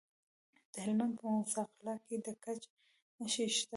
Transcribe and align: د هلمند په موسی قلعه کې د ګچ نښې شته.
د 0.73 0.75
هلمند 0.83 1.13
په 1.19 1.25
موسی 1.35 1.61
قلعه 1.71 1.97
کې 2.05 2.15
د 2.25 2.27
ګچ 2.43 2.61
نښې 3.19 3.45
شته. 3.55 3.69